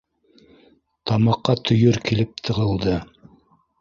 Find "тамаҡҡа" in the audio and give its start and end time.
1.11-1.55